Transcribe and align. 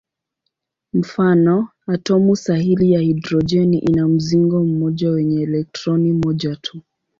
Mfano: 0.93 1.67
atomu 1.87 2.35
sahili 2.35 2.91
ya 2.91 2.99
hidrojeni 2.99 3.77
ina 3.79 4.07
mzingo 4.07 4.63
mmoja 4.65 5.09
wenye 5.09 5.41
elektroni 5.43 6.13
moja 6.13 6.55
tu. 6.55 6.81